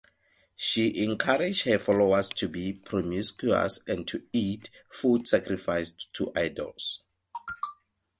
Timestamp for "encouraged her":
1.03-1.77